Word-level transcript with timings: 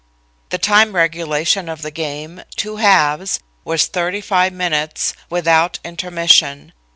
The 0.49 0.57
time 0.57 0.95
regulation 0.95 1.69
of 1.69 1.83
the 1.83 1.91
game, 1.91 2.41
two 2.55 2.77
halves, 2.77 3.39
was 3.63 3.85
thirty 3.85 4.19
five 4.19 4.51
minutes, 4.51 5.13
without 5.29 5.77
intermission. 5.85 6.73